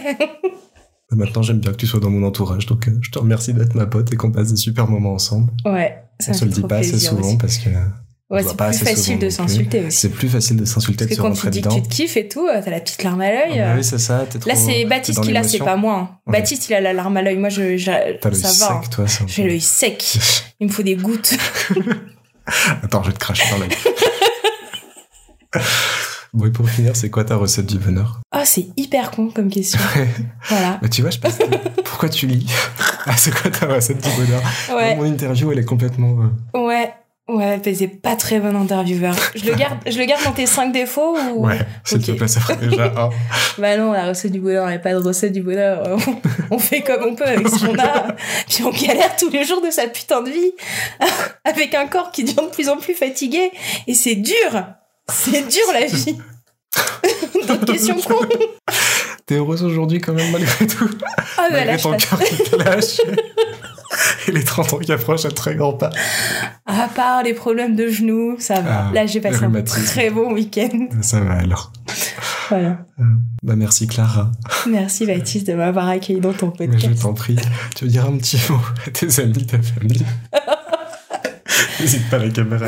[1.12, 3.75] Maintenant, j'aime bien que tu sois dans mon entourage, donc euh, je te remercie d'être
[3.75, 5.51] ma pote et qu'on passe des super moments ensemble.
[5.65, 7.38] ouais, Ça on se le dit pas assez souvent aussi.
[7.38, 7.69] parce que
[8.31, 9.97] Ouais, c'est plus facile de s'insulter aussi.
[9.97, 11.81] c'est plus facile de s'insulter Parce que que de se quand tu dis que tu
[11.81, 13.59] te kiffes et tout, euh, t'as la petite larme à l'œil.
[13.59, 13.75] Ah bah euh.
[13.77, 14.25] oui, c'est ça.
[14.45, 15.95] Là, c'est Baptiste qui l'a, c'est pas moi.
[15.95, 16.17] hein.
[16.27, 16.39] Ouais.
[16.39, 17.35] Baptiste, il a la larme à l'œil.
[17.37, 18.73] Moi, je, je- ça va.
[18.77, 18.81] hein.
[18.81, 19.03] sec, toi.
[19.05, 20.17] un J'ai l'œil sec.
[20.61, 21.33] Il me faut des gouttes.
[22.83, 23.69] Attends, je vais te cracher dans l'œil.
[26.33, 28.21] bon, et pour finir, c'est quoi ta recette du bonheur?
[28.33, 29.79] Oh, c'est hyper con comme question.
[30.49, 30.79] Voilà.
[30.81, 31.33] Bah, tu vois, je pense.
[31.83, 32.45] Pourquoi tu lis?
[33.05, 34.41] Ah, c'est quoi ta recette du bonheur?
[34.75, 36.15] Ouais, Mon interview, elle est complètement.
[36.55, 36.93] euh, ouais.
[37.33, 39.15] Ouais, mais c'est pas très bon intervieweur.
[39.35, 41.45] Je le garde, je le garde dans tes 5 défauts ou...
[41.47, 43.09] Ouais, s'il te plaît, ça ferait déjà un.
[43.57, 45.83] Bah non, la recette du bonheur, il n'y a pas de recette du bonheur.
[46.07, 48.07] On- On fait comme on peut avec ce qu'on a.
[48.49, 50.51] Puis on galère tous les jours de sa putain de vie.
[51.45, 53.51] Avec un corps qui devient de plus en plus fatigué.
[53.87, 54.65] Et c'est dur.
[55.09, 56.17] C'est dur la vie.
[57.47, 58.15] D'autres questions con.
[59.25, 60.89] T'es heureuse aujourd'hui quand même, malgré tout
[61.37, 62.99] Ah bah Malgré ton cœur qui te lâche.
[64.28, 65.89] Et les 30 ans qui approchent à très grands pas.
[66.65, 68.88] À part les problèmes de genoux, ça va.
[68.89, 70.88] Ah, là, j'ai passé un très bon week-end.
[71.02, 71.71] Ça va alors.
[72.50, 72.80] Voilà.
[73.43, 74.32] Bah merci Clara.
[74.67, 76.93] Merci Baptiste de m'avoir accueilli dans ton Mais podcast.
[76.97, 77.38] je t'en prie.
[77.76, 80.06] Tu veux dire un petit mot à tes amis, ta famille?
[81.80, 82.65] N'hésite pas la caméra.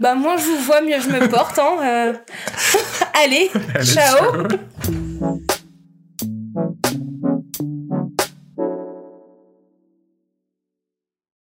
[0.00, 1.58] Bah moi, je vous vois, mieux je me porte.
[1.58, 1.76] Hein.
[1.82, 2.12] euh.
[3.24, 4.16] Allez, Allez, ciao.
[4.32, 5.05] ciao.